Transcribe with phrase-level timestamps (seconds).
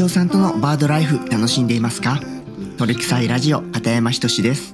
[0.00, 2.18] 隊長さんとのバードライフ楽しんでいますか？
[2.78, 4.72] 鳥臭いラジオ片山仁です。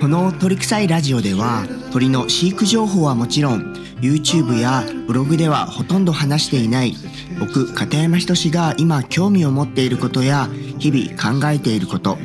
[0.00, 6.94] この鳥臭いラジオでは鳥の飼育情報はもちろん YouTube やブログではほとんど話していない
[7.38, 12.16] 僕片山仁が今興味を持っていることや日々考えていること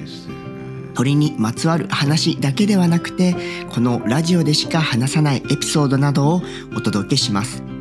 [0.93, 3.35] 鳥にまつわる話だけではなくて
[3.69, 6.41] このラジオでしか話さないエピソードなどを
[6.77, 7.72] お届けします。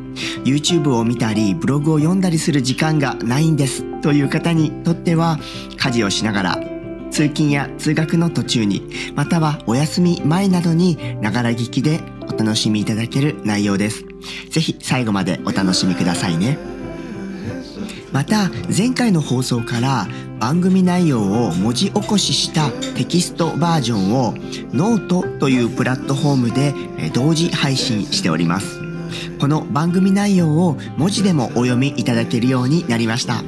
[0.43, 5.39] YouTube を見たりブログを読んだりする時間がないんですという方にとっては
[5.77, 6.73] 家事をしながら
[7.13, 14.03] 通勤や通学の途中にまたはお休み前などにながら聞きでお楽しみいただける内容です。
[14.49, 16.57] ぜひ最後までお楽しみくださいね。
[18.11, 20.07] また前回の放送から
[20.39, 24.33] 番組内容を文字起こししたテキストバージョンを
[24.71, 26.73] ノートというプラットフォームで
[27.13, 28.82] 同時配信しております。
[29.43, 33.43] この番組内容を文字でもお読みいただけるようになりました。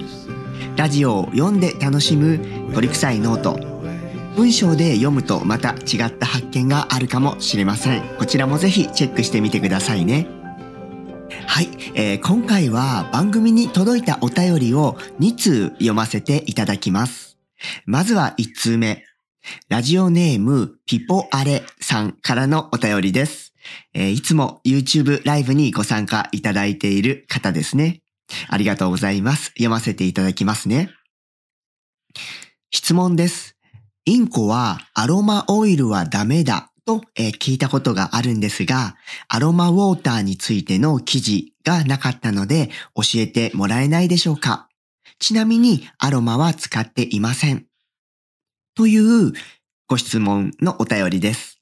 [0.76, 2.38] ラジオを読んで楽しむ
[2.74, 3.58] 鳥臭いノート。
[4.36, 8.18] 文章で読むとまた違った発見があるかもしれません。
[8.18, 10.28] こちらもぜひチェックしてみてくださいね。
[11.48, 17.38] はい、えー、今回は番組に届いたお便りを2通読ませていただきます。
[17.86, 19.06] まずは1通目。
[19.70, 23.45] ラジオネームピポアレさんからのお便りです。
[23.94, 28.02] えー、いつも YouTube ライブにご参加いただいている方ですね。
[28.50, 29.46] ありがとうございます。
[29.52, 30.90] 読ませていただきますね。
[32.72, 33.56] 質問です。
[34.06, 38.96] インコはアロマオイルはダメだと、えー、聞いたことがあるんですが、
[39.28, 44.70] アロマウォーターについての記事がなかったので教えてもらえないでしょうか
[45.20, 47.66] ちなみにアロマは使っていません。
[48.76, 49.34] という
[49.88, 51.55] ご質問のお便りです。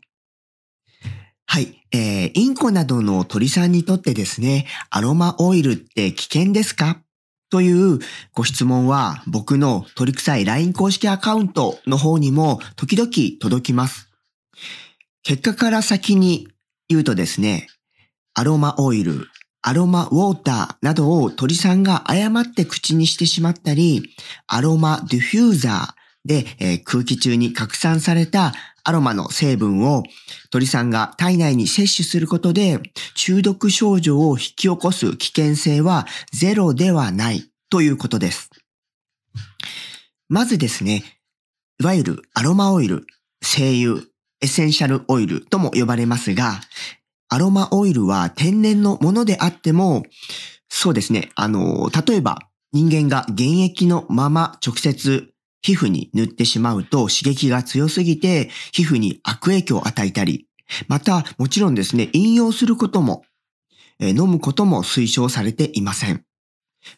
[1.53, 1.85] はい。
[1.91, 6.97] えー、インコなどの鳥さんにとってですね、アロマオイルって危険ですか？
[7.51, 7.99] という
[8.33, 14.09] ご質問は僕の鳥臭い LINE 公式アカウントの方にも時々届きます。
[15.21, 16.47] 結果から先に
[16.89, 17.67] 言うとですね、
[18.33, 19.27] アロマオイル、
[19.61, 24.15] アロマウォーターなどを鳥さんが誤って口にしてしまったり、
[24.47, 28.53] アロマディフューザーで、えー、空気中に拡散された
[28.83, 30.03] アロマの成分を
[30.49, 32.79] 鳥さんが体内に摂取することで
[33.15, 38.49] 中毒症状を引き起こす危険性はゼロではないということです。
[40.29, 41.03] まずですね、
[41.79, 43.05] いわゆるアロマオイル、
[43.41, 44.03] 精油、
[44.41, 46.59] エッセンシャルオイルとも呼ばれますが、
[47.29, 50.03] アロマオイルは天然のものであっても、
[50.69, 52.39] そうですね、あの、例えば
[52.73, 55.32] 人間が現役のまま直接
[55.63, 60.47] 皮膚に塗ってしまうと刺激が強すぎて皮膚に悪影響を与えたり、
[60.87, 63.23] またもちろんですね、飲用することも、
[63.99, 66.23] え飲むことも推奨されていません。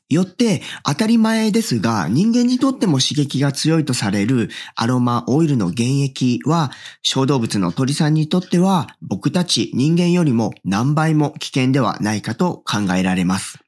[0.10, 6.72] よって当たり前ですが人間にとっても刺激が強いとされるアロマオイルの原液は
[7.04, 13.65] 小動物の鳥さんにとっては僕たち人間よりも何倍も危険ではないかと考えられます。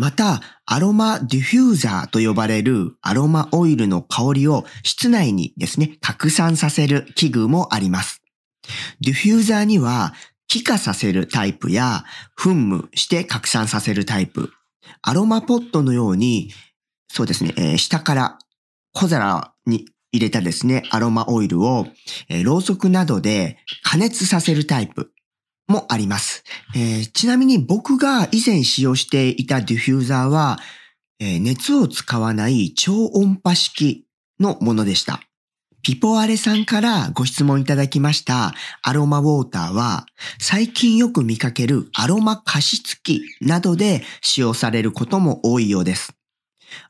[0.00, 8.22] また、アロマディフューザーと呼ばれるアロマオイルの香りを室内にですね、拡散させる器具もあります。
[9.02, 10.14] ディフューザーには
[10.48, 12.04] 気化させるタイプや
[12.38, 14.50] 噴霧して拡散させるタイプ、
[15.02, 16.50] アロマポットのように、
[17.12, 18.38] そうですね、えー、下から
[18.94, 21.86] 小皿に入れたですね、アロマオイルを、
[22.30, 25.12] えー、ろうそくなどで加熱させるタイプ、
[25.70, 26.44] もあります。
[26.74, 30.58] えー、ちなみに僕が以前使用していたディフューザーは、
[31.20, 34.06] えー、熱を使わない超音波式
[34.38, 35.20] のものでした。
[35.82, 40.04] ピポアレさんからご質問いただきましたアロマウォーターは
[40.38, 46.12] 最近よく見かけるアロマ加湿器などで使用されることも多いようです。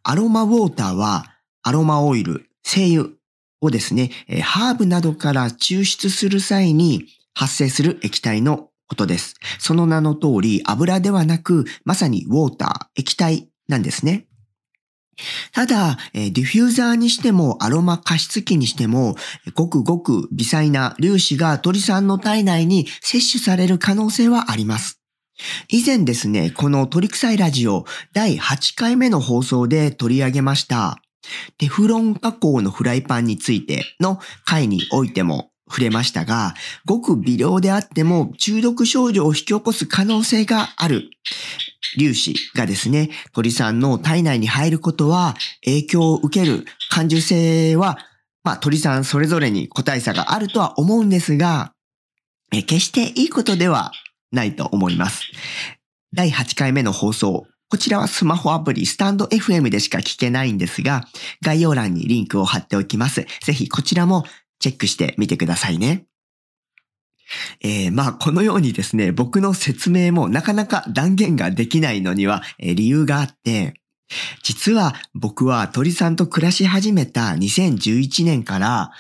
[0.03, 3.11] アロマウォーターはアロマオイル、精油
[3.61, 4.11] をですね、
[4.43, 9.37] ハーブなどから抽出する際に発生する液体のことです。
[9.61, 14.27] その名の通り油ではなく、まさにウォーター、液体なんですね。
[15.53, 19.17] ただ、ディフューザーにしてもアロマ加湿器にしても、
[19.55, 25.01] ごくごく微細な粒子が鳥さんの体内に摂取される可能性はあります。
[25.69, 31.01] 以前ですね、この鳥臭いラジオ第8回目の放送で取り上げました、
[31.59, 41.11] テフロン加工のフライパンについての回においても触れましたが、ごく微量であっても中毒症状を引き起こす可能性がある
[41.99, 47.99] 粒子がですね、鳥さんの体内に入ることは影響を受ける感受性は、
[48.43, 51.73] まあ鳥さんそれぞれに個体差があるとは思うんですが、
[52.51, 53.93] 決していいことでは
[54.33, 55.23] ないと思います。
[56.13, 61.05] 第8回目の放送、こちらはスマホアプリ、スタンド FM でしか聞けないんですが、
[61.41, 63.27] 概要欄にリンクを貼っておきます。
[63.45, 64.25] ぜひこちらも
[64.61, 66.07] チェックしてみてくださいね。
[67.61, 73.75] えー、まあ、このようにですね、僕の説明もなかなか断言ができないのには、え、理由があって、
[74.43, 78.91] 実は僕は鳥さんと暮らし始めた2011年から、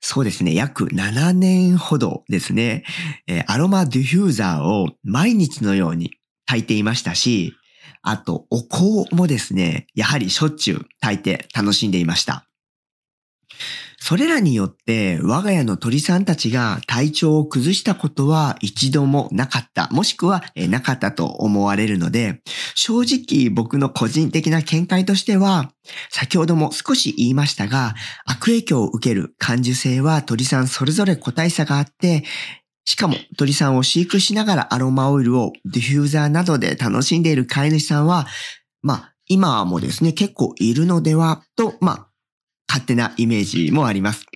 [0.00, 2.84] そうですね、約7年ほどですね、
[3.26, 6.12] え、アロマディフューザーを毎日のように
[6.46, 7.54] 炊いていましたし、
[8.02, 12.46] あと、お香もですね、やはりしょっちゅう炊いて楽しんでいました。
[14.08, 22.40] それらによって我が家の鳥さんたちが体調を崩したことは一度もなかった、もしくはなかったと思われるので、
[22.76, 25.72] 正直僕の個人的な見解としては、
[26.08, 32.22] 先ほども少し言いましたが、悪影響を受ける感受性は鳥さんそれぞれ個体差があって、
[32.84, 38.28] しかも鳥さんを飼育しながらアロマオイルをディフューザーなどで楽しんでいる飼い主さんは、
[38.82, 42.08] まあ、今もですね、結構いるのではと、まあ、
[42.76, 44.26] 勝手なイメージもあります。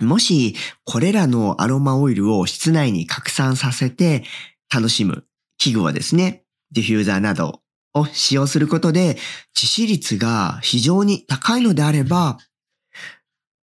[0.00, 4.24] もし、これらのアロマオイルを室内に拡散させて
[4.72, 5.24] 楽しむ
[5.58, 6.42] 器具はですね、
[6.72, 7.60] ディフューザーなど
[7.94, 9.16] を使用することで
[9.54, 12.38] 致死率が非常に高いのであれば、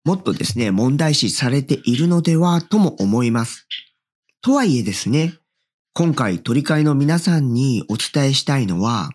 [0.05, 3.67] もっとですね、問題視されているのではとも思います。
[4.41, 5.33] とはいえですね、
[5.93, 9.09] 今回取り替えの皆さんにお伝えしたいのは、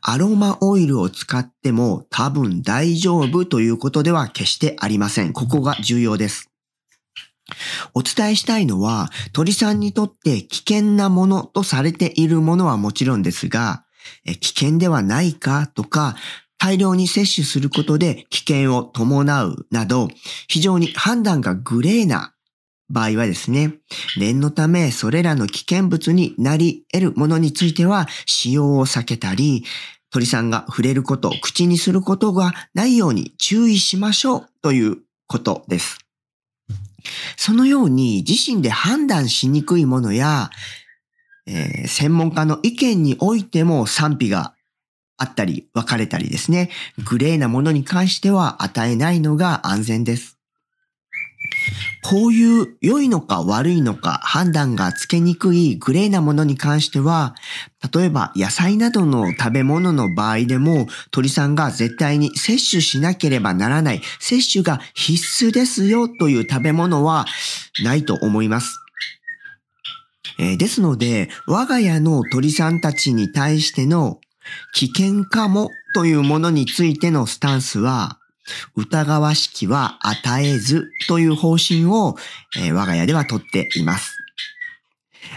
[0.00, 5.32] アロマオイルを使っても多分大丈夫ということでは決してありません。
[5.32, 6.50] ここが重要です。
[7.94, 13.84] お伝えしたいのは鳥さんにとって危険なものとされているものはもちろんですが、
[14.40, 16.16] 危険ではないかとか、
[16.58, 20.08] 大量に摂取することで危険を伴うなど、
[20.48, 22.34] 非常に判断がグレーな
[22.90, 23.74] 場合はですね、
[24.18, 29.64] 念のためそれらの危険物になり得るものについては使用を避けたり、
[30.10, 35.98] 鳥さんが触れること、口にすることがないように注意しましょうということです。
[37.36, 40.50] そのように自身で判断しにくいものや、
[41.46, 44.54] えー、専門家の意見においても賛否が
[45.16, 46.70] あったり分かれたりですね、
[47.04, 50.37] グレーなものに関しては与えないのが安全です。
[52.02, 57.34] こういう良いのか悪いのか判断がつけにくいグレーなものに関しては、
[57.94, 67.26] 例えば野菜などの食べ物の場合でも鳥さんが絶対に摂取しなければならない、摂取が必須ですよという食べ物は
[67.84, 68.78] ないと思います。
[70.38, 74.20] えー、ですので、我が家の鳥さんたちに対しての
[74.72, 78.17] 危険かもというものについてのスタンスは、
[78.74, 82.16] 疑わしきは与えずという方針を、
[82.56, 84.16] えー、我が家ではとっています。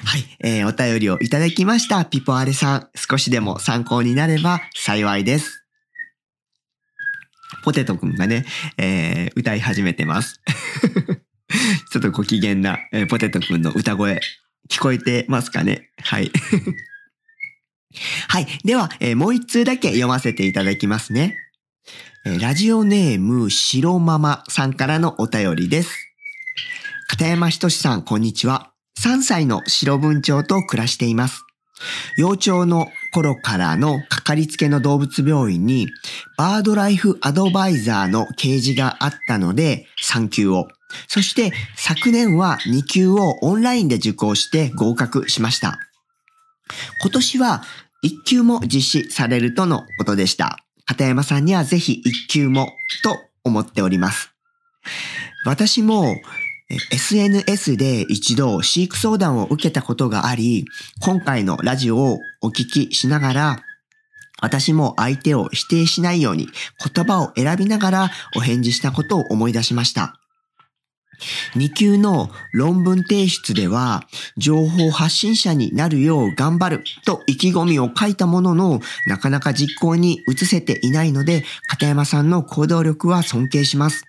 [0.05, 2.05] はい、えー、お便りをいただきました。
[2.05, 5.65] ピポアレさん、少しでも参考になれば幸いです。
[7.63, 8.45] ポテトくんがね、
[8.77, 10.41] えー、歌い始めてます。
[11.91, 14.19] ちょっとご機嫌な、えー、ポテトくんの歌声、
[14.69, 15.89] 聞こえてますかね？
[16.01, 16.31] はい。
[18.29, 18.47] はい。
[18.63, 21.37] では、えー、もう一通だけ読ませていただきますね。
[22.23, 26.13] ラジオネーム白ママさんからのお便りです。
[27.07, 28.71] 片山仁さん、こんにちは。
[28.99, 31.43] 3歳の白文鳥と暮らしています。
[32.17, 35.87] 幼鳥の頃からのかかりつけの動物病院に
[36.37, 40.67] バードライフアドバイザーの掲示があったので3級を。
[41.07, 45.79] そして昨年は2級をオンラインで受講して合格しました。
[47.01, 47.63] 今年は
[48.03, 50.59] 1級も実施されるとのことでした。
[50.91, 54.33] 片山さんにはぜひ一級もと思っております。
[55.45, 56.17] 私も
[56.91, 60.65] SNS で一度飼育相談を受けたことがあり、
[61.01, 63.63] 今回のラジオをお聞きしながら、
[64.41, 66.49] 私も相手を否定しないように
[66.93, 70.20] 言葉を選びながらお返事したことを思い出しました。
[71.55, 74.03] 2級の論文提出では、
[74.37, 84.05] 情報発信者になるよう頑張ると意気込みを書いたものの、なかなか実行に移せていないので、片山さんの行動力は尊敬します。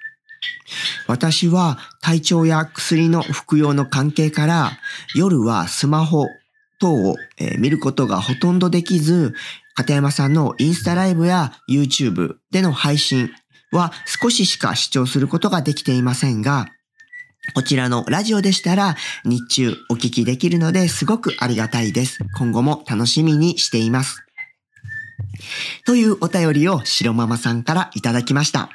[1.07, 4.73] 私は体調や薬の服用の関係から
[5.15, 6.27] 夜はスマホ
[6.81, 7.17] 等を
[7.59, 9.35] 見ることがほとんどできず、
[9.75, 13.31] 片山さんのインスタライブや YouTube での配信
[13.71, 16.67] は少ししか視聴することができていませんが、
[17.55, 22.19] こちらのラジオでしたら日中お聞きできるのですごくありがたいです。
[22.39, 24.25] 今後も楽しみにしています。
[25.85, 28.71] というお便りを白ママさんからいただきました。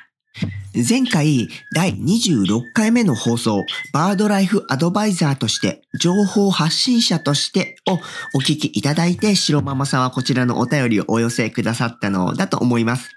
[0.88, 7.96] 前回第26回目の放送、バードライフアドバイザーとして、情報発信者としてを
[8.36, 13.17] お聞きいただいて、白ママさんはこちらのお便りをお寄せくださったのだと思います。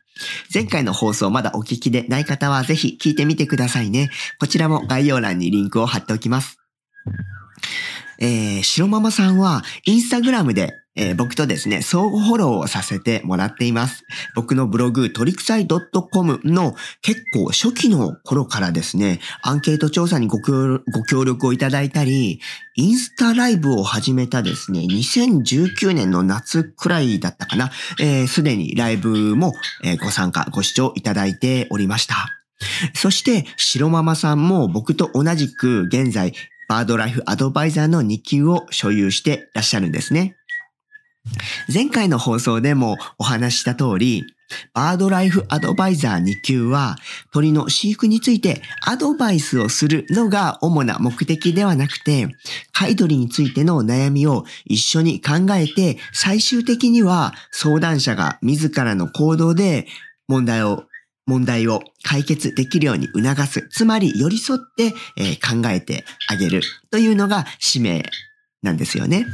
[0.52, 4.10] 前回の放送まだお聞きでない方はぜひ聞いてみてくださいね。
[4.38, 6.58] こちらも概要欄にリンクを貼っておきます。
[8.18, 14.04] えー、白ママさんはインスタグラムでえー、僕とですね、相互フォローをさせてもらっています。
[14.35, 20.82] 僕のブログ、トリクサイ .com の結構初期の頃からですね、アンケート調査にご協
[21.25, 22.40] 力をいただいたり、
[22.76, 29.52] インスタライブを始めたですね、2019年の夏くらいだったかな、す、えー、で、にライブも、
[30.02, 32.16] ご参加、ご視聴いただいておりました。
[32.94, 36.35] そして、白ママさんも僕と同じく現在、
[36.68, 40.37] バードライフアドバイザーの2級を所有していらっしゃるんですね。
[41.72, 44.24] 前回の放送でもお話した通り、
[44.74, 46.96] バードライフアドバイザー2級は
[47.32, 52.28] 鳥の飼育についてアドバイスをするのが主な目的ではなくて、
[52.72, 59.86] 飼い鳥についての悩みを一緒に考えて最終的には相談者が自らの行動で
[60.26, 60.84] 問題を
[61.26, 63.68] 問題を解決できるように促す。
[63.70, 68.02] つまり寄り添って、え考えてあげるというのが使命
[68.62, 69.26] なんですよね。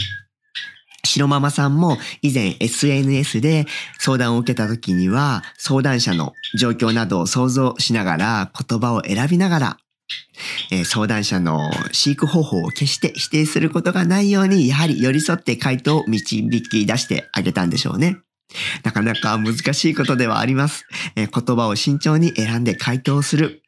[1.06, 3.66] 白ママさんも以前 SNS で
[3.98, 9.76] 相談を受けた時には相談者の状況などを想像しながら言葉を選びながら
[10.70, 18.18] え相談者の飼育方法を決して否定することがないように、やはり寄り添って回答を導き出してあげたんでしょうね。
[18.84, 20.86] なかなか難しいことではあります。
[21.16, 23.62] え言葉を慎重に選んで回答する、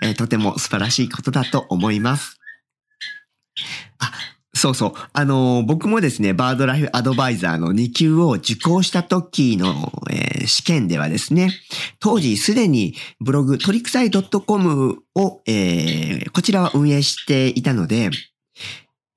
[0.00, 2.38] えとても素晴らしいことだと思います。
[3.98, 4.12] あ、
[4.58, 4.92] そうそう。
[5.12, 11.50] あのー、僕もですね、バードライフアドバイザーの2級を受講した時の、えー、試験ではですね、
[12.00, 18.10] 当時すでにブログトリクサイ .com を、えー、こちらは運営していたので、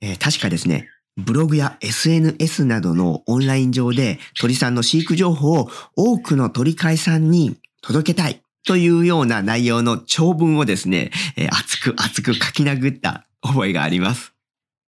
[0.02, 14.34] え確かですね、ブログや SNS などのオンライン上で鳥さんの飼育情報を多くの鳥飼いさんに届けたいというような内容の長文をですね、え熱く熱く書き殴った覚えがあります。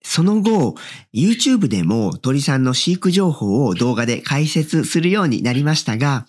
[0.03, 0.75] その後、
[1.13, 6.27] YouTube でも鳥さんの飼育情報を動画で解説するようになりましたが、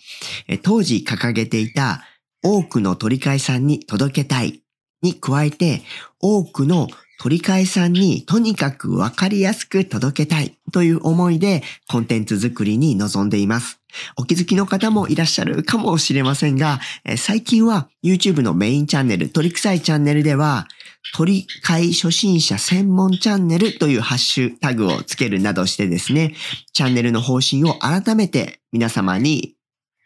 [0.63, 2.03] 当時掲げていた
[2.43, 4.63] 多くの鳥飼さんに届けたい
[5.03, 5.83] に加えて、
[6.21, 6.89] 多くの
[7.21, 13.81] 鳥飼さんにとにかくわかりやすく届けたいという思いでコンテンツ作りに臨んでいます。
[14.17, 16.81] お気づきの方もいらっしゃるかもしれませんが、
[17.17, 20.67] 最近は YouTube のメインチャンネル、鳥臭いチャンネルでは、
[21.13, 26.35] 鳥飼初心者専門チャンネルというハッシュタグをつけるなどしてですね、
[26.73, 29.55] チャンネルの方針を改めて皆様に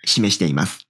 [0.04, 0.80] 示しています。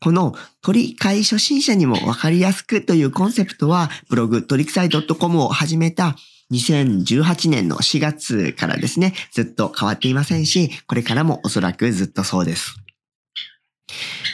[0.00, 6.16] この鳥飼初心者にもわかりやすくというコンセプトは、ブログ鳥臭い .com を始めた
[6.52, 12.76] 2018年の4月からですね、ずっと変わっていませんし、これからもおそらくずっとそうです。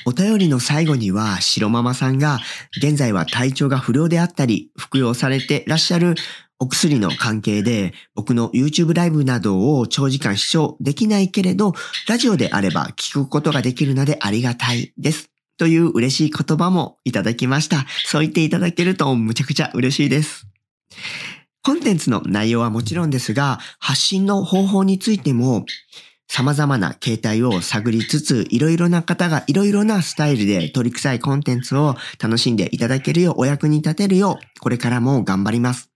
[0.06, 2.40] お便りの最後には、白ママさんが、
[2.76, 6.14] 現在は体調が不良であったり、服用されてらっしゃる
[6.58, 11.74] お薬の関係で、僕の YouTube ライブなどを長時間視聴できないけれど、
[12.08, 15.30] ラジオであれば聞くことができるのでありがたいです。
[15.56, 17.86] という嬉しい言葉もいただきました。
[18.04, 20.46] そう言っていただけるとむちゃくちゃ嬉しいです。
[21.62, 25.64] コンテンツの内容はもちろんですが、発信の方法についても、
[26.28, 35.90] 様々な形態を探りつつ、いろいろな方がいろいろなスタイルで取り臭いコンテンツを楽しんでいただけるよう、お役に立てるよう、これからも頑張ります。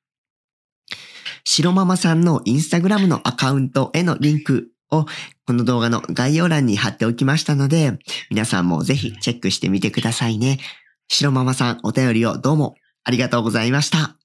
[1.44, 5.06] 白ママさんのインスタグラムのアカウントへのリンクを
[5.46, 7.98] この動画の概要欄に貼っておきましたので、
[8.30, 10.58] 皆さんもぜひチェックしてみてくださいね。
[11.08, 14.17] 白ママさんお便りをどうもありがとうございました。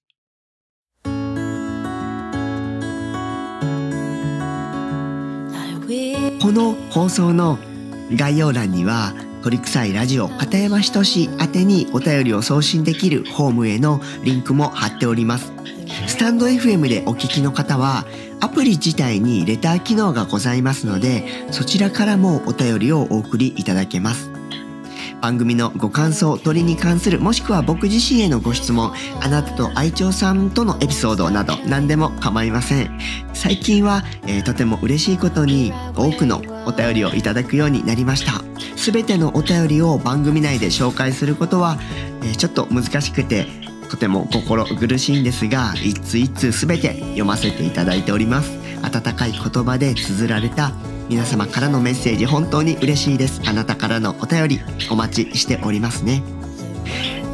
[6.43, 7.57] この放送の
[8.13, 15.53] 概要欄には鳥臭いラジオ片山仁志宛てにお便りを送信できるホームへのリンクも貼っております。
[16.05, 18.05] スタンド FM でお聞きの方は
[18.41, 24.32] アプリ自体にレター機能がございますのでそちらからもお便りをお送りいただけます。
[25.23, 32.99] 番組のご感想、鳥に関する、もしくは僕自身へのご質問、あなたと愛鳥さんとのエピソードなど何でも構いません。
[33.33, 38.43] 最近は、えー、とても嬉しいことに多くのお便りをいただくようになりました。
[38.75, 41.77] すべてのお便りを番組内で紹介することは、
[42.21, 43.47] えー、ちょっと難しくて、
[43.89, 48.51] とても心苦しいんですが、一通一通すべて読ませていただいております。
[48.81, 50.73] 温かい言葉で綴られた
[51.13, 53.39] 皆様からのメッセージ本当に嬉しいです。
[53.45, 56.23] あなたからのお便りお待ちしておりますね。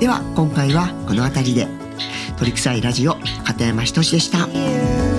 [0.02, 1.66] では今回はこの辺りで
[2.38, 5.19] 鳥臭いラジオ片山仁でした。